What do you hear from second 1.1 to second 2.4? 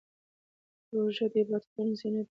د عبادتونو زینت دی.